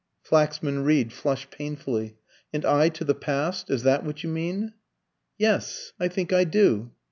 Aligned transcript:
Flaxman 0.23 0.83
Reed 0.83 1.13
flushed 1.13 1.51
painfully. 1.51 2.17
"And 2.51 2.65
I 2.65 2.89
to 2.89 3.03
the 3.03 3.13
past 3.13 3.69
is 3.69 3.83
that 3.83 4.03
what 4.03 4.23
you 4.23 4.31
mean?" 4.31 4.73
"Yes, 5.37 5.93
I 5.99 6.07
think 6.07 6.33
I 6.33 6.43
do." 6.43 6.89